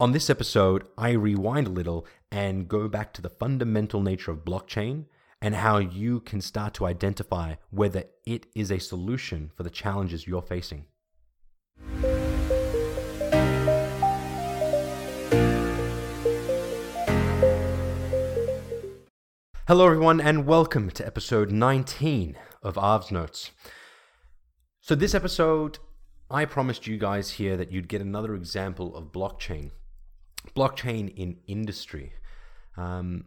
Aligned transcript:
On 0.00 0.10
this 0.10 0.28
episode, 0.28 0.88
I 0.98 1.10
rewind 1.10 1.68
a 1.68 1.70
little 1.70 2.04
and 2.32 2.66
go 2.66 2.88
back 2.88 3.12
to 3.12 3.22
the 3.22 3.28
fundamental 3.28 4.02
nature 4.02 4.32
of 4.32 4.44
blockchain 4.44 5.04
and 5.40 5.54
how 5.54 5.78
you 5.78 6.18
can 6.18 6.40
start 6.40 6.74
to 6.74 6.86
identify 6.86 7.54
whether 7.70 8.02
it 8.26 8.46
is 8.56 8.72
a 8.72 8.80
solution 8.80 9.52
for 9.54 9.62
the 9.62 9.70
challenges 9.70 10.26
you're 10.26 10.42
facing. 10.42 10.86
Hello, 19.68 19.86
everyone, 19.86 20.20
and 20.20 20.44
welcome 20.44 20.90
to 20.90 21.06
episode 21.06 21.52
19 21.52 22.36
of 22.64 22.76
Arv's 22.76 23.12
Notes. 23.12 23.52
So, 24.80 24.96
this 24.96 25.14
episode, 25.14 25.78
I 26.28 26.46
promised 26.46 26.88
you 26.88 26.98
guys 26.98 27.30
here 27.30 27.56
that 27.56 27.70
you'd 27.70 27.86
get 27.86 28.00
another 28.00 28.34
example 28.34 28.96
of 28.96 29.12
blockchain 29.12 29.70
blockchain 30.52 31.12
in 31.16 31.38
industry. 31.46 32.12
Um, 32.76 33.26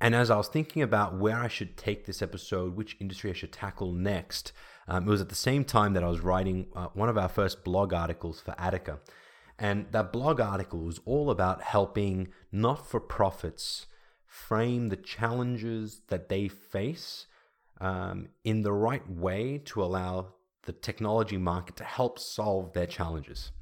and 0.00 0.16
as 0.16 0.30
I 0.30 0.36
was 0.36 0.48
thinking 0.48 0.82
about 0.82 1.16
where 1.16 1.36
I 1.38 1.46
should 1.48 1.76
take 1.76 2.06
this 2.06 2.22
episode, 2.22 2.74
which 2.74 2.96
industry 3.00 3.30
I 3.30 3.34
should 3.34 3.52
tackle 3.52 3.92
next, 3.92 4.52
um, 4.88 5.06
it 5.06 5.10
was 5.10 5.20
at 5.20 5.28
the 5.28 5.34
same 5.36 5.64
time 5.64 5.92
that 5.92 6.02
I 6.02 6.08
was 6.08 6.20
writing 6.20 6.66
uh, 6.74 6.88
one 6.94 7.08
of 7.08 7.16
our 7.16 7.28
first 7.28 7.62
blog 7.62 7.92
articles 7.92 8.40
for 8.40 8.54
Attica. 8.58 8.98
And 9.58 9.86
that 9.92 10.12
blog 10.12 10.40
article 10.40 10.80
was 10.80 10.98
all 11.04 11.30
about 11.30 11.62
helping 11.62 12.28
not 12.50 12.84
for 12.84 12.98
profits 12.98 13.86
frame 14.26 14.88
the 14.88 14.96
challenges 14.96 16.02
that 16.08 16.28
they 16.28 16.48
face 16.48 17.26
um, 17.80 18.28
in 18.44 18.62
the 18.62 18.72
right 18.72 19.08
way 19.08 19.58
to 19.66 19.82
allow 19.82 20.34
the 20.64 20.72
technology 20.72 21.36
market 21.36 21.76
to 21.76 21.84
help 21.84 22.18
solve 22.18 22.72
their 22.72 22.86
challenges. 22.86 23.52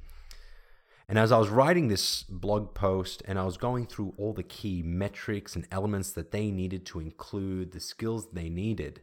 And 1.11 1.19
as 1.19 1.33
I 1.33 1.37
was 1.39 1.49
writing 1.49 1.89
this 1.89 2.23
blog 2.23 2.73
post 2.73 3.21
and 3.25 3.37
I 3.37 3.43
was 3.43 3.57
going 3.57 3.85
through 3.85 4.13
all 4.15 4.31
the 4.31 4.43
key 4.43 4.81
metrics 4.81 5.57
and 5.57 5.67
elements 5.69 6.11
that 6.11 6.31
they 6.31 6.51
needed 6.51 6.85
to 6.85 7.01
include, 7.01 7.73
the 7.73 7.81
skills 7.81 8.29
they 8.31 8.47
needed, 8.47 9.01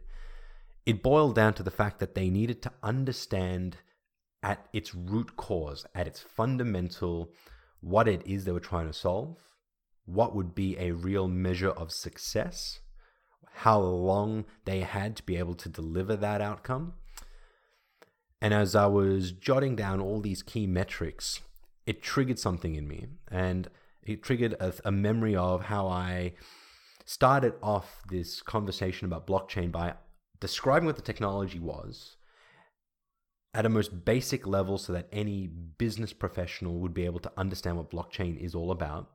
it 0.86 1.02
boiled 1.02 1.34
down 1.34 1.52
to 1.52 1.62
the 1.62 1.70
fact 1.70 1.98
that 1.98 2.14
they 2.14 2.30
needed 2.30 2.62
to 2.62 2.72
understand 2.82 3.76
at 4.42 4.68
its 4.72 4.94
root 4.94 5.36
cause, 5.36 5.84
at 5.94 6.06
its 6.06 6.20
fundamental, 6.20 7.30
what 7.82 8.08
it 8.08 8.26
is 8.26 8.46
they 8.46 8.52
were 8.52 8.58
trying 8.58 8.86
to 8.86 8.94
solve, 8.94 9.36
what 10.06 10.34
would 10.34 10.54
be 10.54 10.78
a 10.78 10.92
real 10.92 11.28
measure 11.28 11.72
of 11.72 11.92
success, 11.92 12.80
how 13.52 13.78
long 13.80 14.46
they 14.64 14.80
had 14.80 15.14
to 15.16 15.22
be 15.24 15.36
able 15.36 15.56
to 15.56 15.68
deliver 15.68 16.16
that 16.16 16.40
outcome. 16.40 16.94
And 18.40 18.54
as 18.54 18.74
I 18.74 18.86
was 18.86 19.30
jotting 19.30 19.76
down 19.76 20.00
all 20.00 20.22
these 20.22 20.42
key 20.42 20.66
metrics, 20.66 21.42
it 21.88 22.02
triggered 22.02 22.38
something 22.38 22.74
in 22.74 22.86
me 22.86 23.06
and 23.30 23.70
it 24.02 24.22
triggered 24.22 24.52
a, 24.60 24.74
a, 24.84 24.92
memory 24.92 25.34
of 25.34 25.64
how 25.64 25.88
I 25.88 26.34
started 27.06 27.54
off 27.62 28.02
this 28.10 28.42
conversation 28.42 29.06
about 29.06 29.26
blockchain 29.26 29.72
by 29.72 29.94
describing 30.38 30.84
what 30.84 30.96
the 30.96 31.02
technology 31.10 31.58
was 31.58 32.16
at 33.54 33.64
a 33.64 33.70
most 33.70 34.04
basic 34.04 34.46
level 34.46 34.76
so 34.76 34.92
that 34.92 35.08
any 35.10 35.46
business 35.46 36.12
professional 36.12 36.78
would 36.78 36.92
be 36.92 37.06
able 37.06 37.20
to 37.20 37.32
understand 37.38 37.78
what 37.78 37.90
blockchain 37.90 38.38
is 38.38 38.54
all 38.54 38.70
about. 38.70 39.08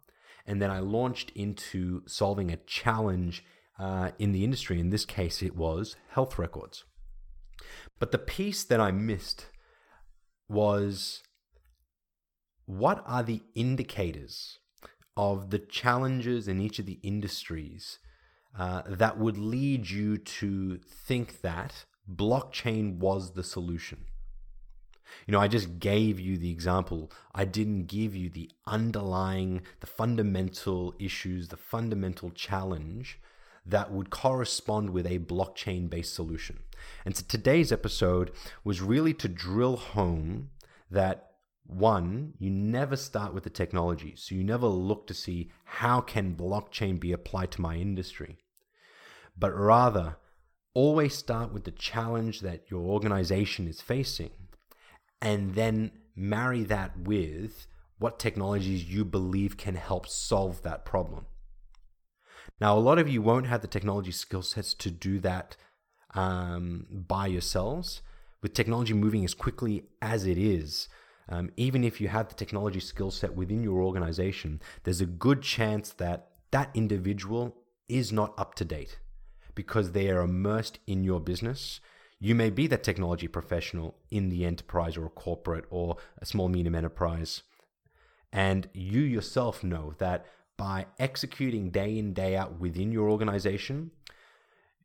And 0.47 0.59
then 0.59 0.71
I 0.71 0.79
launched 0.79 1.31
into 1.35 2.01
solving 2.07 2.51
a 2.51 2.57
challenge 2.57 3.45
uh, 3.77 4.11
in 4.17 4.31
the 4.31 4.43
industry. 4.43 4.79
In 4.79 4.89
this 4.89 5.05
case, 5.05 5.43
it 5.43 5.55
was 5.55 5.95
health 6.09 6.39
records. 6.39 6.85
But 7.99 8.11
the 8.11 8.17
piece 8.17 8.63
that 8.63 8.79
I 8.79 8.91
missed 8.91 9.45
was 10.49 11.21
what 12.65 13.03
are 13.05 13.23
the 13.23 13.41
indicators 13.55 14.59
of 15.15 15.49
the 15.49 15.59
challenges 15.59 16.47
in 16.47 16.61
each 16.61 16.79
of 16.79 16.85
the 16.85 16.99
industries 17.03 17.99
uh, 18.57 18.83
that 18.87 19.17
would 19.17 19.37
lead 19.37 19.89
you 19.89 20.17
to 20.17 20.77
think 20.77 21.41
that 21.41 21.85
blockchain 22.11 22.97
was 22.97 23.33
the 23.33 23.43
solution? 23.43 24.05
You 25.27 25.31
know, 25.31 25.39
I 25.39 25.47
just 25.47 25.79
gave 25.79 26.19
you 26.19 26.37
the 26.37 26.51
example. 26.51 27.11
I 27.35 27.45
didn't 27.45 27.85
give 27.85 28.15
you 28.15 28.29
the 28.29 28.49
underlying, 28.65 29.61
the 29.79 29.87
fundamental 29.87 30.93
issues, 30.99 31.49
the 31.49 31.57
fundamental 31.57 32.31
challenge 32.31 33.19
that 33.65 33.91
would 33.91 34.09
correspond 34.09 34.89
with 34.89 35.05
a 35.05 35.19
blockchain 35.19 35.89
based 35.89 36.13
solution. 36.13 36.59
And 37.05 37.15
so 37.15 37.23
today's 37.27 37.71
episode 37.71 38.31
was 38.63 38.81
really 38.81 39.13
to 39.15 39.27
drill 39.27 39.77
home 39.77 40.49
that 40.91 41.32
one, 41.65 42.33
you 42.39 42.49
never 42.49 42.95
start 42.95 43.33
with 43.33 43.43
the 43.43 43.49
technology. 43.49 44.13
So 44.15 44.35
you 44.35 44.43
never 44.43 44.67
look 44.67 45.07
to 45.07 45.13
see 45.13 45.49
how 45.63 46.01
can 46.01 46.35
blockchain 46.35 46.99
be 46.99 47.11
applied 47.11 47.51
to 47.51 47.61
my 47.61 47.75
industry. 47.75 48.37
But 49.37 49.57
rather, 49.57 50.17
always 50.73 51.15
start 51.15 51.53
with 51.53 51.63
the 51.63 51.71
challenge 51.71 52.41
that 52.41 52.69
your 52.69 52.81
organization 52.81 53.67
is 53.67 53.81
facing 53.81 54.31
and 55.21 55.55
then 55.55 55.91
marry 56.15 56.63
that 56.63 56.97
with 56.99 57.67
what 57.97 58.19
technologies 58.19 58.83
you 58.83 59.05
believe 59.05 59.57
can 59.57 59.75
help 59.75 60.07
solve 60.07 60.61
that 60.63 60.85
problem. 60.85 61.25
Now, 62.59 62.77
a 62.77 62.79
lot 62.79 62.99
of 62.99 63.09
you 63.09 63.21
won't 63.21 63.47
have 63.47 63.61
the 63.61 63.67
technology 63.67 64.11
skill 64.11 64.41
sets 64.41 64.73
to 64.75 64.91
do 64.91 65.19
that 65.19 65.55
um, 66.13 66.85
by 66.91 67.27
yourselves. 67.27 68.01
With 68.41 68.53
technology 68.53 68.93
moving 68.93 69.23
as 69.23 69.33
quickly 69.33 69.85
as 70.01 70.25
it 70.25 70.37
is, 70.37 70.89
um, 71.29 71.51
even 71.57 71.83
if 71.83 72.01
you 72.01 72.07
have 72.09 72.27
the 72.27 72.35
technology 72.35 72.79
skill 72.79 73.11
set 73.11 73.35
within 73.35 73.63
your 73.63 73.81
organization, 73.81 74.61
there's 74.83 75.01
a 75.01 75.05
good 75.05 75.41
chance 75.41 75.91
that 75.93 76.29
that 76.51 76.69
individual 76.73 77.55
is 77.87 78.11
not 78.11 78.33
up 78.37 78.55
to 78.55 78.65
date 78.65 78.99
because 79.55 79.91
they 79.91 80.09
are 80.09 80.21
immersed 80.21 80.79
in 80.87 81.03
your 81.03 81.19
business. 81.19 81.79
You 82.19 82.35
may 82.35 82.49
be 82.49 82.67
that 82.67 82.83
technology 82.83 83.27
professional 83.27 83.95
in 84.09 84.29
the 84.29 84.45
enterprise 84.45 84.97
or 84.97 85.05
a 85.05 85.09
corporate 85.09 85.65
or 85.69 85.97
a 86.19 86.25
small 86.25 86.49
medium 86.49 86.75
enterprise. 86.75 87.43
And 88.31 88.69
you 88.73 89.01
yourself 89.01 89.63
know 89.63 89.93
that 89.99 90.25
by 90.57 90.87
executing 90.99 91.69
day 91.69 91.97
in, 91.97 92.13
day 92.13 92.35
out 92.35 92.59
within 92.59 92.91
your 92.91 93.09
organization, 93.09 93.91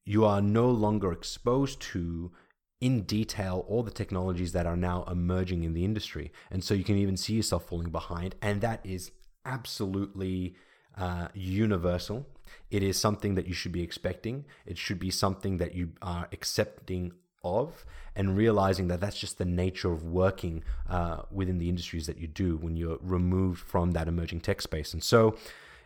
you 0.04 0.24
are 0.24 0.40
no 0.40 0.70
longer 0.70 1.12
exposed 1.12 1.80
to 1.80 2.32
in 2.80 3.02
detail 3.02 3.64
all 3.68 3.82
the 3.82 3.90
technologies 3.90 4.52
that 4.52 4.66
are 4.66 4.76
now 4.76 5.04
emerging 5.10 5.64
in 5.64 5.74
the 5.74 5.84
industry. 5.84 6.32
And 6.50 6.62
so 6.62 6.74
you 6.74 6.84
can 6.84 6.96
even 6.96 7.16
see 7.16 7.34
yourself 7.34 7.66
falling 7.66 7.90
behind. 7.90 8.36
And 8.40 8.60
that 8.60 8.80
is 8.84 9.10
absolutely 9.44 10.54
uh, 10.96 11.28
universal. 11.34 12.26
It 12.70 12.82
is 12.82 12.98
something 12.98 13.34
that 13.34 13.46
you 13.46 13.54
should 13.54 13.72
be 13.72 13.82
expecting. 13.82 14.44
It 14.64 14.78
should 14.78 14.98
be 14.98 15.10
something 15.10 15.58
that 15.58 15.74
you 15.74 15.92
are 16.02 16.28
accepting 16.32 17.12
of 17.44 17.84
and 18.14 18.36
realizing 18.36 18.88
that 18.88 19.00
that's 19.00 19.18
just 19.18 19.38
the 19.38 19.44
nature 19.44 19.92
of 19.92 20.04
working 20.04 20.64
uh, 20.88 21.22
within 21.30 21.58
the 21.58 21.68
industries 21.68 22.06
that 22.06 22.18
you 22.18 22.26
do 22.26 22.56
when 22.56 22.76
you're 22.76 22.98
removed 23.00 23.60
from 23.60 23.92
that 23.92 24.08
emerging 24.08 24.40
tech 24.40 24.60
space. 24.60 24.92
And 24.92 25.02
so 25.02 25.36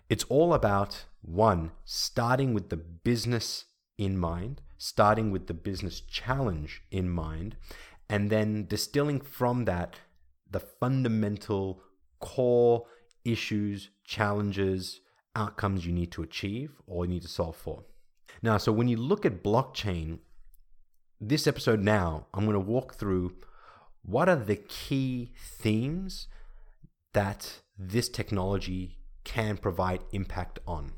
it's 0.09 0.25
all 0.25 0.55
about 0.55 1.05
one, 1.23 1.73
starting 1.85 2.53
with 2.55 2.69
the 2.71 2.77
business 2.77 3.67
in 3.99 4.19
mind 4.19 4.61
starting 4.85 5.31
with 5.31 5.47
the 5.47 5.55
business 5.55 6.01
challenge 6.01 6.83
in 6.91 7.09
mind, 7.09 7.55
and 8.09 8.31
then 8.31 8.67
distilling 8.67 9.21
from 9.21 9.65
that 9.65 9.95
the 10.51 10.59
fundamental 10.59 11.81
core 12.19 12.85
issues, 13.25 13.91
challenges, 14.05 15.01
outcomes 15.37 15.87
you 15.87 15.93
need 15.93 16.11
to 16.11 16.25
achieve 16.25 16.73
or 16.89 17.05
you 17.05 17.13
need 17.13 17.23
to 17.23 17.29
solve 17.29 17.55
for. 17.55 17.85
Now, 18.43 18.57
so 18.57 18.73
when 18.73 18.89
you 18.89 18.97
look 18.97 19.25
at 19.25 19.45
blockchain, 19.45 20.19
this 21.21 21.47
episode 21.47 21.79
now, 21.79 22.27
I'm 22.35 22.45
going 22.45 22.55
to 22.55 22.61
walk 22.61 22.95
through 22.95 23.37
what 24.03 24.29
are 24.29 24.35
the 24.35 24.57
key 24.57 25.31
themes 25.39 26.27
that 27.13 27.61
this 27.79 28.09
technology 28.09 28.99
can 29.23 29.59
provide 29.59 30.03
impact 30.11 30.59
on 30.67 30.95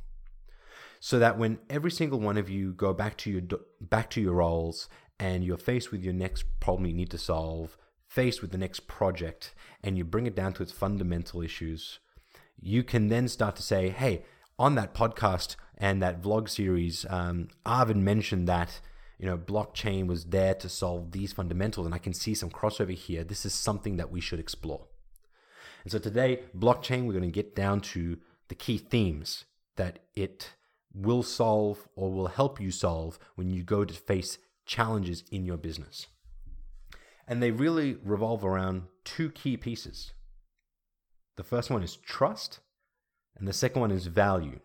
so 1.05 1.19
that 1.19 1.37
when 1.37 1.59
every 1.69 1.91
single 1.91 2.19
one 2.19 2.39
of 2.39 2.49
you 2.49 2.73
go 2.73 2.95
back 2.95 3.15
to 3.19 3.31
your 3.31 3.43
back 3.79 4.09
to 4.09 4.23
your 4.23 4.33
roles 4.33 4.89
and 5.21 5.45
you're 5.45 5.59
faced 5.59 5.93
with 5.93 6.03
your 6.03 6.15
next 6.15 6.47
problem 6.61 6.87
you 6.87 6.95
need 6.95 7.11
to 7.11 7.19
solve, 7.19 7.77
faced 8.09 8.41
with 8.41 8.53
the 8.53 8.57
next 8.57 8.87
project, 8.87 9.55
and 9.83 9.99
you 9.99 10.03
bring 10.03 10.27
it 10.27 10.35
down 10.35 10.55
to 10.55 10.63
its 10.63 10.73
fundamental 10.73 11.43
issues, 11.43 11.99
you 12.59 12.83
can 12.83 13.09
then 13.09 13.29
start 13.29 13.55
to 13.55 13.63
say, 13.63 13.91
"Hey, 13.91 14.25
on 14.59 14.77
that 14.77 14.95
podcast 14.95 15.57
and 15.77 16.01
that 16.01 16.23
vlog 16.23 16.49
series, 16.49 17.05
um, 17.11 17.49
Arvin 17.67 18.01
mentioned 18.01 18.49
that." 18.49 18.81
you 19.17 19.27
know, 19.27 19.39
blockchain 19.39 20.09
was 20.09 20.25
there 20.25 20.55
to 20.55 20.69
solve 20.69 21.13
these 21.13 21.33
fundamentals, 21.33 21.87
and 21.87 21.95
I 21.95 21.99
can 21.99 22.13
see 22.13 22.35
some 22.35 22.51
crossover 22.51 22.93
here. 22.93 23.23
This 23.23 23.47
is 23.47 23.55
something 23.55 23.97
that 23.97 24.11
we 24.11 24.21
should 24.21 24.41
explore. 24.41 24.87
And 25.85 25.93
so 25.93 25.99
today, 25.99 26.43
blockchain, 26.59 27.07
we're 27.07 27.13
going 27.13 27.23
to 27.23 27.31
get 27.31 27.55
down 27.55 27.81
to 27.93 28.19
the 28.49 28.57
key 28.57 28.77
themes 28.77 29.45
that 29.77 30.01
it 30.17 30.55
will 30.95 31.23
solve 31.23 31.89
or 31.97 32.13
will 32.13 32.29
help 32.29 32.61
you 32.61 32.71
solve 32.71 33.19
when 33.35 33.51
you 33.51 33.63
go 33.63 33.85
to 33.85 33.95
face 33.95 34.39
challenges 34.65 35.25
in 35.31 35.45
your 35.45 35.57
business. 35.57 36.07
And 37.27 37.43
they 37.43 37.51
really 37.51 37.97
revolve 38.05 38.45
around 38.45 38.85
two 39.05 39.31
key 39.31 39.57
pieces. 39.57 40.13
The 41.37 41.43
first 41.43 41.71
one 41.71 41.83
is 41.83 41.97
trust, 41.97 42.61
and 43.37 43.49
the 43.49 43.53
second 43.53 43.81
one 43.81 43.91
is 43.91 44.07
value. 44.07 44.61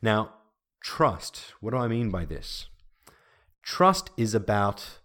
Now, 0.00 0.34
trust, 0.80 1.52
what 1.60 1.72
do 1.72 1.76
I 1.76 1.88
mean 1.88 2.10
by 2.10 2.24
this? 2.24 2.66
Trust 3.62 4.10
is 4.16 4.34
about 4.34 5.00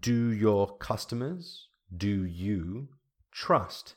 do 0.00 0.30
your 0.32 0.76
customers, 0.78 1.68
do 1.96 2.24
you 2.24 2.88
trust 3.30 3.94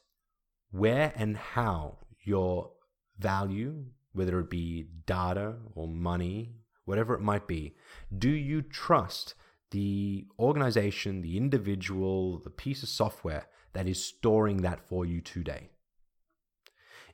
where 0.72 1.14
and 1.16 1.36
how 1.38 1.98
your 2.24 2.72
value, 3.18 3.86
whether 4.20 4.38
it 4.42 4.50
be 4.50 4.86
data 5.06 5.56
or 5.76 5.88
money, 5.88 6.52
whatever 6.84 7.14
it 7.14 7.22
might 7.22 7.48
be, 7.48 7.74
do 8.16 8.30
you 8.30 8.62
trust 8.62 9.34
the 9.72 10.28
organization, 10.38 11.22
the 11.22 11.38
individual, 11.38 12.38
the 12.38 12.50
piece 12.50 12.84
of 12.84 12.90
software 12.90 13.48
that 13.72 13.88
is 13.88 14.04
storing 14.04 14.58
that 14.58 14.82
for 14.82 15.06
you 15.06 15.22
today? 15.22 15.70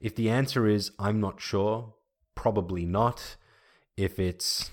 If 0.01 0.15
the 0.15 0.31
answer 0.31 0.65
is, 0.65 0.93
I'm 0.97 1.21
not 1.21 1.39
sure, 1.39 1.93
probably 2.33 2.87
not. 2.87 3.35
If 3.95 4.17
it's 4.17 4.71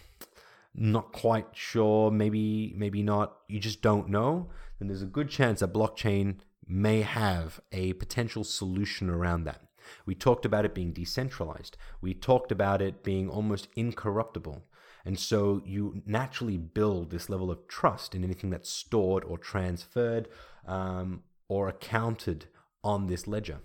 not 0.74 1.12
quite 1.12 1.48
sure, 1.52 2.10
maybe, 2.10 2.72
maybe 2.74 3.02
not, 3.02 3.36
you 3.46 3.60
just 3.60 3.82
don't 3.82 4.08
know, 4.08 4.48
then 4.78 4.88
there's 4.88 5.02
a 5.02 5.06
good 5.18 5.28
chance 5.28 5.60
that 5.60 5.74
blockchain 5.74 6.38
may 6.66 7.02
have 7.02 7.60
a 7.72 7.92
potential 7.92 8.42
solution 8.42 9.10
around 9.10 9.44
that. 9.44 9.60
We 10.06 10.14
talked 10.14 10.44
about 10.44 10.64
it 10.64 10.74
being 10.74 10.92
decentralized. 10.92 11.76
We 12.00 12.14
talked 12.14 12.52
about 12.52 12.82
it 12.82 13.02
being 13.02 13.28
almost 13.28 13.68
incorruptible. 13.76 14.62
And 15.04 15.18
so 15.18 15.62
you 15.64 16.02
naturally 16.06 16.56
build 16.56 17.10
this 17.10 17.28
level 17.28 17.50
of 17.50 17.66
trust 17.66 18.14
in 18.14 18.22
anything 18.22 18.50
that's 18.50 18.70
stored 18.70 19.24
or 19.24 19.38
transferred 19.38 20.28
um, 20.66 21.22
or 21.48 21.68
accounted 21.68 22.46
on 22.84 23.06
this 23.06 23.26
ledger. 23.26 23.58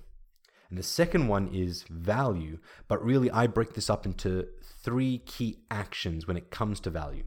And 0.70 0.78
the 0.78 0.84
second 0.84 1.28
one 1.28 1.48
is 1.54 1.84
value, 1.84 2.60
but 2.88 3.04
really 3.04 3.32
I 3.32 3.48
break 3.48 3.74
this 3.74 3.90
up 3.90 4.06
into 4.06 4.48
three 4.84 5.20
key 5.20 5.60
actions 5.72 6.28
when 6.28 6.38
it 6.38 6.52
comes 6.52 6.80
to 6.82 6.90
value. 6.90 7.24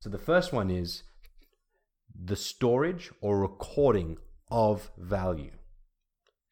So 0.00 0.08
the 0.10 0.18
first 0.18 0.52
one 0.52 0.70
is 0.70 1.04
the 2.12 2.36
storage 2.36 3.10
or 3.20 3.38
recording 3.40 4.16
of 4.50 4.90
value. 4.98 5.52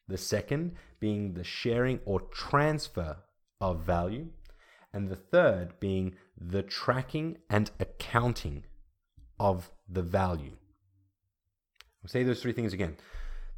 The 0.09 0.17
second 0.17 0.75
being 0.99 1.33
the 1.33 1.45
sharing 1.45 2.01
or 2.05 2.19
transfer 2.19 3.17
of 3.61 3.81
value. 3.81 4.27
And 4.91 5.07
the 5.07 5.15
third 5.15 5.79
being 5.79 6.15
the 6.35 6.63
tracking 6.63 7.37
and 7.49 7.71
accounting 7.79 8.65
of 9.39 9.71
the 9.87 10.01
value. 10.01 10.57
I'll 12.03 12.09
say 12.09 12.23
those 12.23 12.41
three 12.41 12.53
things 12.53 12.73
again 12.73 12.97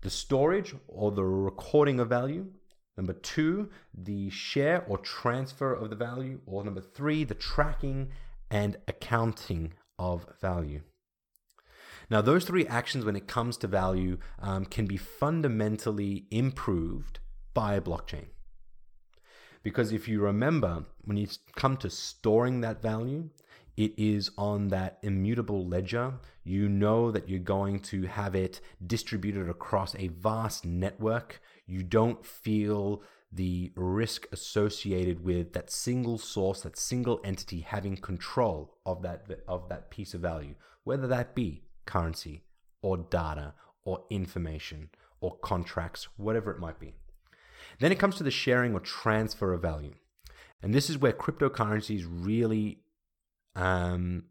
the 0.02 0.10
storage 0.10 0.76
or 0.88 1.12
the 1.12 1.24
recording 1.24 2.00
of 2.00 2.10
value, 2.10 2.48
Number 2.98 3.14
two, 3.14 3.70
the 3.94 4.30
share 4.30 4.84
or 4.88 4.98
transfer 4.98 5.74
of 5.74 5.90
the 5.90 5.96
value. 5.96 6.42
Or 6.46 6.64
number 6.64 6.82
three, 6.82 7.24
the 7.24 7.34
tracking 7.36 8.10
and 8.50 8.78
accounting 8.88 9.74
of 9.98 10.26
value. 10.40 10.82
Now, 12.12 12.22
those 12.22 12.46
three 12.46 12.68
actions, 12.68 13.06
when 13.06 13.16
it 13.16 13.28
comes 13.28 13.58
to 13.58 13.68
value, 13.68 14.18
um, 14.40 14.66
can 14.66 14.86
be 14.86 14.98
fundamentally 14.98 16.26
improved 16.30 17.20
by 17.54 17.80
blockchain. 17.80 18.26
Because 19.64 19.92
if 19.92 20.08
you 20.08 20.22
remember, 20.22 20.84
when 21.06 21.18
you 21.18 21.28
come 21.56 21.78
to 21.78 21.90
storing 21.90 22.62
that 22.62 22.82
value, 22.82 23.30
it 23.78 23.98
is 23.98 24.30
on 24.38 24.68
that 24.68 25.00
immutable 25.02 25.66
ledger. 25.66 26.16
You 26.44 26.68
know 26.68 27.12
that 27.12 27.30
you're 27.30 27.40
going 27.40 27.80
to 27.92 28.04
have 28.04 28.36
it 28.36 28.60
distributed 28.86 29.50
across 29.50 29.96
a 29.96 30.10
vast 30.10 30.66
network 30.66 31.40
you 31.72 31.84
don't 31.84 32.26
feel 32.26 33.02
the 33.32 33.72
risk 33.78 34.28
associated 34.34 35.24
with 35.24 35.54
that 35.54 35.72
single 35.72 36.18
source, 36.18 36.60
that 36.62 36.78
single 36.78 37.22
entity 37.24 37.62
having 37.62 37.96
control 37.96 38.76
of 38.86 39.02
that 39.04 39.26
of 39.48 39.70
that 39.70 39.90
piece 39.90 40.14
of 40.14 40.20
value, 40.20 40.56
whether 40.84 41.08
that 41.08 41.34
be 41.34 41.64
currency 41.86 42.44
or 42.82 42.98
data 42.98 43.54
or 43.84 44.04
information 44.10 44.90
or 45.20 45.38
contracts, 45.38 46.08
whatever 46.18 46.52
it 46.52 46.60
might 46.60 46.80
be. 46.80 46.94
Then 47.80 47.92
it 47.92 48.00
comes 48.00 48.16
to 48.16 48.24
the 48.24 48.32
sharing 48.32 48.74
or 48.74 48.80
transfer 48.80 49.54
of 49.54 49.62
value. 49.62 49.94
And 50.62 50.74
this 50.74 50.90
is 50.90 50.98
where 50.98 51.14
cryptocurrencies 51.14 52.06
really, 52.08 52.80
um, 53.56 54.26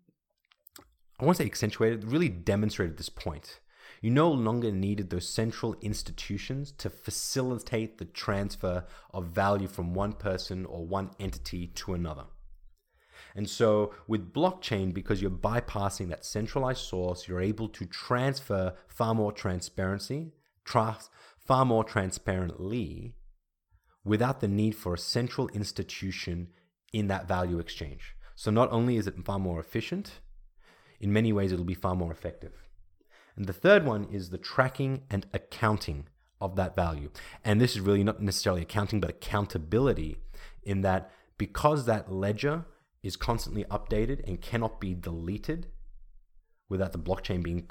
I 1.18 1.24
won't 1.24 1.36
say 1.36 1.46
accentuated, 1.46 2.04
really 2.04 2.28
demonstrated 2.28 2.96
this 2.96 3.08
point. 3.08 3.60
You 4.00 4.10
no 4.10 4.30
longer 4.30 4.70
needed 4.70 5.10
those 5.10 5.28
central 5.28 5.76
institutions 5.82 6.72
to 6.78 6.88
facilitate 6.88 7.98
the 7.98 8.06
transfer 8.06 8.84
of 9.12 9.26
value 9.26 9.68
from 9.68 9.92
one 9.92 10.14
person 10.14 10.64
or 10.64 10.86
one 10.86 11.10
entity 11.20 11.66
to 11.66 11.94
another. 11.94 12.24
And 13.34 13.48
so, 13.48 13.94
with 14.06 14.32
blockchain, 14.32 14.92
because 14.92 15.22
you're 15.22 15.30
bypassing 15.30 16.08
that 16.08 16.24
centralized 16.24 16.82
source, 16.82 17.28
you're 17.28 17.40
able 17.40 17.68
to 17.68 17.84
transfer 17.86 18.74
far 18.88 19.14
more 19.14 19.32
transparency, 19.32 20.32
trust, 20.64 21.10
far 21.38 21.64
more 21.64 21.84
transparently, 21.84 23.14
without 24.04 24.40
the 24.40 24.48
need 24.48 24.74
for 24.74 24.94
a 24.94 24.98
central 24.98 25.48
institution 25.48 26.48
in 26.92 27.08
that 27.08 27.28
value 27.28 27.58
exchange. 27.58 28.16
So, 28.34 28.50
not 28.50 28.70
only 28.72 28.96
is 28.96 29.06
it 29.06 29.24
far 29.24 29.38
more 29.38 29.60
efficient, 29.60 30.20
in 31.00 31.12
many 31.12 31.32
ways, 31.32 31.52
it'll 31.52 31.64
be 31.64 31.74
far 31.74 31.94
more 31.94 32.12
effective. 32.12 32.52
And 33.36 33.46
the 33.46 33.52
third 33.52 33.86
one 33.86 34.04
is 34.04 34.30
the 34.30 34.38
tracking 34.38 35.02
and 35.10 35.26
accounting 35.32 36.08
of 36.40 36.56
that 36.56 36.74
value. 36.74 37.10
And 37.44 37.60
this 37.60 37.72
is 37.72 37.80
really 37.80 38.04
not 38.04 38.20
necessarily 38.20 38.62
accounting, 38.62 39.00
but 39.00 39.10
accountability 39.10 40.18
in 40.62 40.82
that 40.82 41.10
because 41.38 41.86
that 41.86 42.12
ledger 42.12 42.66
is 43.02 43.16
constantly 43.16 43.64
updated 43.64 44.26
and 44.26 44.40
cannot 44.40 44.80
be 44.80 44.94
deleted 44.94 45.66
without 46.68 46.92
the 46.92 46.98
blockchain 46.98 47.42
being 47.42 47.68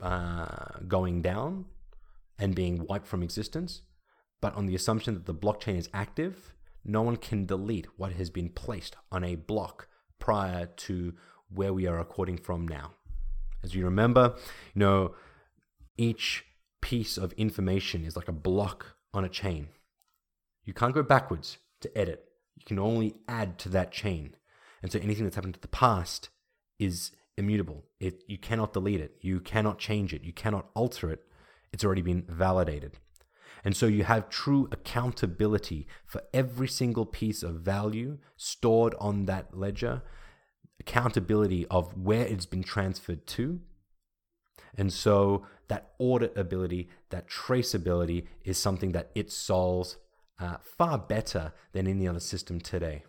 uh, 0.00 0.78
going 0.86 1.22
down 1.22 1.64
and 2.38 2.54
being 2.54 2.86
wiped 2.86 3.06
from 3.06 3.22
existence, 3.22 3.82
but 4.40 4.54
on 4.54 4.66
the 4.66 4.74
assumption 4.74 5.14
that 5.14 5.26
the 5.26 5.34
blockchain 5.34 5.76
is 5.76 5.88
active, 5.92 6.54
no 6.84 7.02
one 7.02 7.16
can 7.16 7.46
delete 7.46 7.86
what 7.96 8.12
has 8.12 8.30
been 8.30 8.48
placed 8.48 8.96
on 9.12 9.22
a 9.24 9.36
block 9.36 9.88
prior 10.18 10.66
to 10.66 11.14
where 11.48 11.72
we 11.72 11.86
are 11.86 11.96
recording 11.96 12.36
from 12.36 12.66
now. 12.66 12.92
As 13.62 13.74
you 13.74 13.84
remember, 13.84 14.34
you 14.74 14.80
know, 14.80 15.14
each 15.96 16.44
piece 16.80 17.18
of 17.18 17.32
information 17.34 18.04
is 18.04 18.16
like 18.16 18.28
a 18.28 18.32
block 18.32 18.96
on 19.12 19.24
a 19.24 19.28
chain. 19.28 19.68
You 20.64 20.72
can't 20.72 20.94
go 20.94 21.02
backwards 21.02 21.58
to 21.80 21.98
edit. 21.98 22.24
You 22.56 22.64
can 22.64 22.78
only 22.78 23.16
add 23.28 23.58
to 23.60 23.68
that 23.70 23.92
chain. 23.92 24.34
And 24.82 24.90
so 24.90 24.98
anything 24.98 25.24
that's 25.24 25.36
happened 25.36 25.54
to 25.54 25.60
the 25.60 25.68
past 25.68 26.30
is 26.78 27.12
immutable. 27.36 27.84
It, 27.98 28.22
you 28.26 28.38
cannot 28.38 28.72
delete 28.72 29.00
it. 29.00 29.16
You 29.20 29.40
cannot 29.40 29.78
change 29.78 30.14
it. 30.14 30.22
You 30.22 30.32
cannot 30.32 30.66
alter 30.74 31.10
it. 31.10 31.20
It's 31.72 31.84
already 31.84 32.02
been 32.02 32.24
validated. 32.28 32.98
And 33.64 33.76
so 33.76 33.86
you 33.86 34.04
have 34.04 34.30
true 34.30 34.68
accountability 34.72 35.86
for 36.06 36.22
every 36.32 36.68
single 36.68 37.04
piece 37.04 37.42
of 37.42 37.56
value 37.56 38.18
stored 38.36 38.94
on 38.98 39.26
that 39.26 39.56
ledger 39.56 40.02
accountability 40.80 41.66
of 41.66 41.96
where 41.96 42.26
it's 42.26 42.46
been 42.46 42.62
transferred 42.62 43.26
to. 43.26 43.60
And 44.76 44.92
so 44.92 45.46
that 45.68 45.98
auditability, 46.00 46.88
that 47.10 47.28
traceability 47.28 48.26
is 48.44 48.56
something 48.56 48.92
that 48.92 49.10
it 49.14 49.30
solves 49.30 49.98
uh, 50.38 50.56
far 50.62 50.96
better 50.96 51.52
than 51.72 51.86
any 51.86 52.08
other 52.08 52.20
system 52.20 52.60
today. 52.60 53.04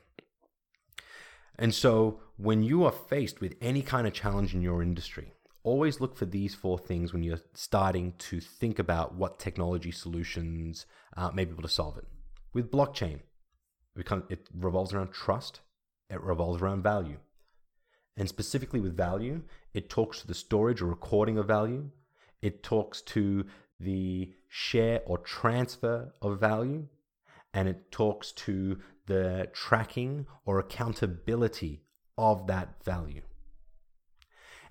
And 1.57 1.73
so 1.73 2.19
when 2.37 2.63
you 2.63 2.83
are 2.85 2.91
faced 2.91 3.41
with 3.41 3.55
any 3.61 3.81
kind 3.81 4.07
of 4.07 4.13
challenge 4.13 4.53
in 4.53 4.61
your 4.61 4.81
industry, 4.81 5.33
always 5.63 6.01
look 6.01 6.15
for 6.15 6.25
these 6.25 6.55
four 6.55 6.77
things 6.77 7.13
when 7.13 7.23
you're 7.23 7.41
starting 7.53 8.13
to 8.17 8.39
think 8.39 8.79
about 8.79 9.15
what 9.15 9.39
technology 9.39 9.91
solutions 9.91 10.85
uh, 11.15 11.29
may 11.31 11.45
be 11.45 11.51
able 11.51 11.63
to 11.63 11.69
solve 11.69 11.97
it. 11.97 12.05
With 12.53 12.71
blockchain, 12.71 13.19
it 13.95 14.47
revolves 14.53 14.93
around 14.93 15.11
trust, 15.11 15.61
it 16.09 16.21
revolves 16.21 16.61
around 16.61 16.83
value. 16.83 17.17
And 18.17 18.27
specifically 18.27 18.79
with 18.79 18.97
value, 18.97 19.43
it 19.73 19.89
talks 19.89 20.19
to 20.21 20.27
the 20.27 20.33
storage 20.33 20.81
or 20.81 20.87
recording 20.87 21.37
of 21.37 21.47
value. 21.47 21.89
It 22.41 22.63
talks 22.63 23.01
to 23.03 23.45
the 23.79 24.33
share 24.47 25.01
or 25.05 25.17
transfer 25.19 26.13
of 26.21 26.39
value. 26.39 26.87
And 27.53 27.67
it 27.67 27.91
talks 27.91 28.31
to 28.31 28.79
the 29.07 29.49
tracking 29.53 30.25
or 30.45 30.59
accountability 30.59 31.81
of 32.17 32.47
that 32.47 32.83
value. 32.83 33.21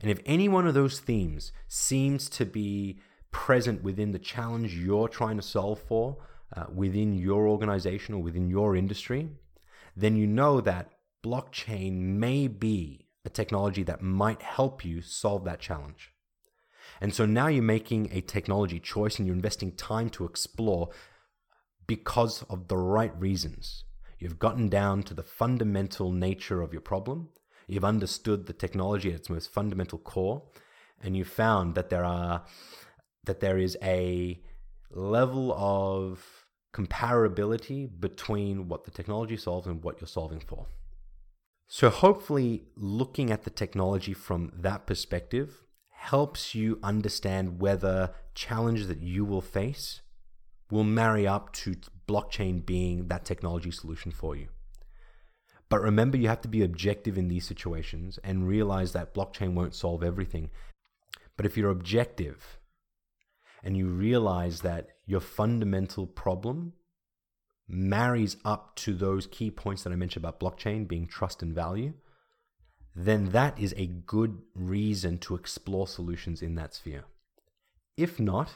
And 0.00 0.10
if 0.10 0.20
any 0.24 0.48
one 0.48 0.66
of 0.66 0.74
those 0.74 0.98
themes 0.98 1.52
seems 1.68 2.28
to 2.30 2.46
be 2.46 3.00
present 3.32 3.82
within 3.82 4.12
the 4.12 4.18
challenge 4.18 4.74
you're 4.74 5.08
trying 5.08 5.36
to 5.36 5.42
solve 5.42 5.80
for 5.80 6.16
uh, 6.56 6.64
within 6.74 7.12
your 7.14 7.46
organization 7.46 8.14
or 8.14 8.22
within 8.22 8.48
your 8.48 8.74
industry, 8.74 9.28
then 9.96 10.16
you 10.16 10.26
know 10.26 10.60
that 10.60 10.90
blockchain 11.22 11.92
may 11.98 12.48
be 12.48 13.06
a 13.24 13.28
technology 13.28 13.82
that 13.82 14.00
might 14.00 14.40
help 14.40 14.84
you 14.84 15.02
solve 15.02 15.44
that 15.44 15.60
challenge. 15.60 16.12
And 17.00 17.14
so 17.14 17.26
now 17.26 17.46
you're 17.46 17.62
making 17.62 18.08
a 18.12 18.20
technology 18.20 18.80
choice 18.80 19.18
and 19.18 19.26
you're 19.26 19.36
investing 19.36 19.72
time 19.72 20.10
to 20.10 20.24
explore 20.24 20.90
because 21.90 22.44
of 22.44 22.68
the 22.68 22.76
right 22.76 23.12
reasons. 23.20 23.82
You've 24.20 24.38
gotten 24.38 24.68
down 24.68 25.02
to 25.02 25.12
the 25.12 25.24
fundamental 25.24 26.12
nature 26.12 26.62
of 26.62 26.72
your 26.72 26.80
problem. 26.80 27.30
You've 27.66 27.84
understood 27.84 28.46
the 28.46 28.52
technology 28.52 29.08
at 29.08 29.16
its 29.16 29.28
most 29.28 29.52
fundamental 29.52 29.98
core, 29.98 30.44
and 31.02 31.16
you've 31.16 31.26
found 31.44 31.74
that 31.74 31.90
there 31.90 32.04
are 32.04 32.44
that 33.24 33.40
there 33.40 33.58
is 33.58 33.76
a 33.82 34.40
level 34.92 35.52
of 35.52 36.46
comparability 36.72 37.88
between 38.06 38.68
what 38.68 38.84
the 38.84 38.92
technology 38.92 39.36
solves 39.36 39.66
and 39.66 39.82
what 39.82 40.00
you're 40.00 40.06
solving 40.20 40.38
for. 40.38 40.66
So, 41.66 41.90
hopefully, 41.90 42.68
looking 42.76 43.32
at 43.32 43.42
the 43.42 43.50
technology 43.50 44.14
from 44.14 44.52
that 44.54 44.86
perspective 44.86 45.64
helps 46.12 46.54
you 46.54 46.78
understand 46.84 47.60
whether 47.60 48.14
challenges 48.36 48.86
that 48.86 49.02
you 49.02 49.24
will 49.24 49.42
face 49.42 50.02
will 50.70 50.84
marry 50.84 51.26
up 51.26 51.52
to 51.52 51.76
blockchain 52.08 52.64
being 52.64 53.08
that 53.08 53.24
technology 53.24 53.70
solution 53.70 54.12
for 54.12 54.36
you. 54.36 54.48
But 55.68 55.82
remember, 55.82 56.16
you 56.16 56.28
have 56.28 56.40
to 56.42 56.48
be 56.48 56.62
objective 56.62 57.16
in 57.16 57.28
these 57.28 57.46
situations 57.46 58.18
and 58.24 58.48
realize 58.48 58.92
that 58.92 59.14
blockchain 59.14 59.54
won't 59.54 59.74
solve 59.74 60.02
everything. 60.02 60.50
But 61.36 61.46
if 61.46 61.56
you're 61.56 61.70
objective 61.70 62.58
and 63.62 63.76
you 63.76 63.86
realize 63.88 64.62
that 64.62 64.88
your 65.06 65.20
fundamental 65.20 66.06
problem 66.06 66.72
marries 67.68 68.36
up 68.44 68.74
to 68.74 68.92
those 68.92 69.28
key 69.28 69.50
points 69.50 69.84
that 69.84 69.92
I 69.92 69.96
mentioned 69.96 70.24
about 70.24 70.40
blockchain 70.40 70.88
being 70.88 71.06
trust 71.06 71.40
and 71.40 71.54
value, 71.54 71.92
then 72.96 73.30
that 73.30 73.58
is 73.58 73.72
a 73.76 73.86
good 73.86 74.38
reason 74.54 75.18
to 75.18 75.36
explore 75.36 75.86
solutions 75.86 76.42
in 76.42 76.56
that 76.56 76.74
sphere. 76.74 77.04
If 77.96 78.18
not, 78.18 78.54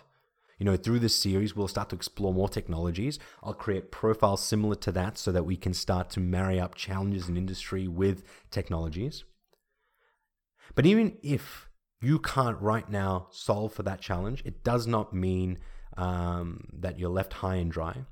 you 0.58 0.64
know, 0.64 0.76
through 0.76 1.00
this 1.00 1.14
series, 1.14 1.56
we'll 1.56 1.68
start 1.68 1.88
to 1.90 1.96
explore 1.96 2.32
more 2.32 2.48
technologies. 2.48 3.18
I'll 3.42 3.54
create 3.54 3.90
profiles 3.90 4.42
similar 4.42 4.76
to 4.76 4.92
that 4.92 5.18
so 5.18 5.32
that 5.32 5.44
we 5.44 5.56
can 5.56 5.74
start 5.74 6.10
to 6.10 6.20
marry 6.20 6.60
up 6.60 6.74
challenges 6.74 7.28
in 7.28 7.36
industry 7.36 7.88
with 7.88 8.22
technologies. 8.50 9.24
But 10.74 10.86
even 10.86 11.18
if 11.22 11.68
you 12.00 12.18
can't 12.18 12.60
right 12.60 12.88
now 12.88 13.28
solve 13.30 13.72
for 13.72 13.82
that 13.84 14.00
challenge, 14.00 14.42
it 14.44 14.62
does 14.62 14.86
not 14.86 15.12
mean 15.12 15.58
um, 15.96 16.68
that 16.72 16.98
you're 16.98 17.10
left 17.10 17.34
high 17.34 17.56
and 17.56 17.70
dry. 17.70 18.04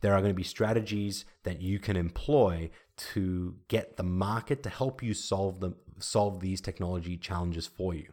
There 0.00 0.12
are 0.12 0.20
going 0.20 0.32
to 0.32 0.34
be 0.34 0.42
strategies 0.42 1.24
that 1.44 1.60
you 1.62 1.78
can 1.78 1.96
employ 1.96 2.70
to 2.96 3.54
get 3.68 3.96
the 3.96 4.02
market 4.02 4.62
to 4.64 4.68
help 4.68 5.02
you 5.02 5.14
solve 5.14 5.60
them 5.60 5.76
solve 5.98 6.40
these 6.40 6.60
technology 6.60 7.16
challenges 7.16 7.66
for 7.66 7.94
you. 7.94 8.12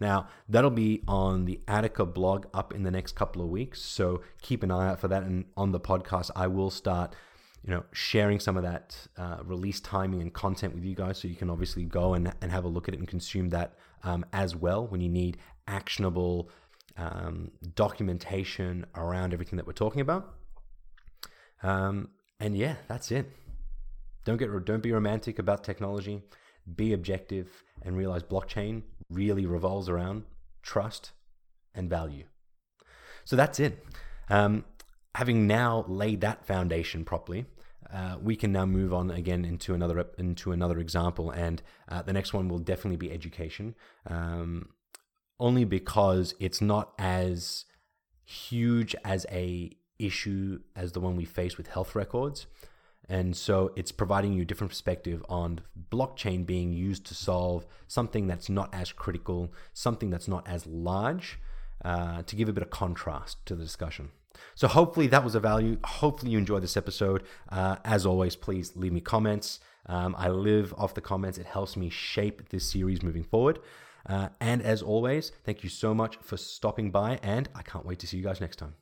Now, 0.00 0.28
that'll 0.48 0.70
be 0.70 1.02
on 1.06 1.44
the 1.44 1.60
Attica 1.68 2.04
blog 2.04 2.46
up 2.54 2.74
in 2.74 2.82
the 2.82 2.90
next 2.90 3.14
couple 3.14 3.42
of 3.42 3.48
weeks. 3.48 3.80
So 3.80 4.22
keep 4.42 4.62
an 4.62 4.70
eye 4.70 4.88
out 4.88 5.00
for 5.00 5.08
that. 5.08 5.22
And 5.22 5.46
on 5.56 5.72
the 5.72 5.80
podcast, 5.80 6.30
I 6.36 6.46
will 6.46 6.70
start, 6.70 7.14
you 7.64 7.72
know, 7.72 7.84
sharing 7.92 8.40
some 8.40 8.56
of 8.56 8.62
that 8.62 8.96
uh, 9.16 9.38
release 9.44 9.80
timing 9.80 10.20
and 10.20 10.32
content 10.32 10.74
with 10.74 10.84
you 10.84 10.94
guys. 10.94 11.18
So 11.18 11.28
you 11.28 11.36
can 11.36 11.50
obviously 11.50 11.84
go 11.84 12.14
and, 12.14 12.32
and 12.40 12.50
have 12.50 12.64
a 12.64 12.68
look 12.68 12.88
at 12.88 12.94
it 12.94 12.98
and 12.98 13.08
consume 13.08 13.50
that 13.50 13.74
um, 14.02 14.24
as 14.32 14.54
well 14.54 14.86
when 14.86 15.00
you 15.00 15.08
need 15.08 15.38
actionable 15.66 16.50
um, 16.96 17.50
documentation 17.74 18.86
around 18.94 19.32
everything 19.32 19.56
that 19.56 19.66
we're 19.66 19.72
talking 19.72 20.00
about. 20.00 20.34
Um, 21.62 22.10
and 22.40 22.56
yeah, 22.56 22.76
that's 22.88 23.10
it. 23.10 23.30
Don't 24.24 24.36
get 24.36 24.64
don't 24.64 24.82
be 24.82 24.92
romantic 24.92 25.38
about 25.38 25.64
technology. 25.64 26.22
Be 26.76 26.92
objective 26.92 27.62
and 27.82 27.96
realize 27.96 28.22
blockchain 28.22 28.82
really 29.10 29.46
revolves 29.46 29.88
around 29.88 30.24
trust 30.62 31.12
and 31.74 31.90
value. 31.90 32.24
So 33.24 33.36
that's 33.36 33.58
it. 33.60 33.84
Um, 34.28 34.64
having 35.14 35.46
now 35.46 35.84
laid 35.88 36.20
that 36.20 36.46
foundation 36.46 37.04
properly, 37.04 37.46
uh, 37.92 38.16
we 38.22 38.36
can 38.36 38.50
now 38.52 38.66
move 38.66 38.92
on 38.92 39.10
again 39.10 39.44
into 39.44 39.74
another 39.74 40.06
into 40.18 40.52
another 40.52 40.78
example, 40.78 41.30
and 41.30 41.62
uh, 41.88 42.02
the 42.02 42.12
next 42.12 42.32
one 42.32 42.48
will 42.48 42.58
definitely 42.58 42.96
be 42.96 43.12
education, 43.12 43.74
um, 44.06 44.70
only 45.38 45.64
because 45.64 46.34
it's 46.40 46.60
not 46.60 46.92
as 46.98 47.66
huge 48.24 48.96
as 49.04 49.26
a 49.30 49.70
issue 49.98 50.58
as 50.74 50.92
the 50.92 51.00
one 51.00 51.14
we 51.14 51.24
face 51.24 51.56
with 51.56 51.68
health 51.68 51.94
records. 51.94 52.46
And 53.08 53.36
so 53.36 53.72
it's 53.76 53.92
providing 53.92 54.32
you 54.32 54.42
a 54.42 54.44
different 54.44 54.70
perspective 54.70 55.24
on 55.28 55.60
blockchain 55.90 56.46
being 56.46 56.72
used 56.72 57.04
to 57.06 57.14
solve 57.14 57.66
something 57.86 58.26
that's 58.26 58.48
not 58.48 58.74
as 58.74 58.92
critical, 58.92 59.52
something 59.72 60.10
that's 60.10 60.28
not 60.28 60.48
as 60.48 60.66
large, 60.66 61.38
uh, 61.84 62.22
to 62.22 62.36
give 62.36 62.48
a 62.48 62.52
bit 62.52 62.62
of 62.62 62.70
contrast 62.70 63.44
to 63.46 63.54
the 63.54 63.62
discussion. 63.62 64.10
So 64.54 64.68
hopefully 64.68 65.06
that 65.08 65.22
was 65.22 65.34
a 65.34 65.40
value. 65.40 65.78
Hopefully 65.84 66.32
you 66.32 66.38
enjoyed 66.38 66.62
this 66.62 66.76
episode. 66.76 67.22
Uh, 67.50 67.76
as 67.84 68.06
always, 68.06 68.36
please 68.36 68.74
leave 68.74 68.92
me 68.92 69.00
comments. 69.00 69.60
Um, 69.86 70.14
I 70.18 70.28
live 70.28 70.72
off 70.78 70.94
the 70.94 71.00
comments. 71.00 71.38
It 71.38 71.46
helps 71.46 71.76
me 71.76 71.90
shape 71.90 72.48
this 72.48 72.70
series 72.70 73.02
moving 73.02 73.24
forward. 73.24 73.58
Uh, 74.06 74.28
and 74.40 74.62
as 74.62 74.82
always, 74.82 75.32
thank 75.44 75.62
you 75.62 75.70
so 75.70 75.94
much 75.94 76.16
for 76.20 76.36
stopping 76.36 76.90
by, 76.90 77.18
and 77.22 77.48
I 77.54 77.62
can't 77.62 77.86
wait 77.86 77.98
to 78.00 78.06
see 78.06 78.18
you 78.18 78.22
guys 78.22 78.40
next 78.40 78.56
time. 78.56 78.74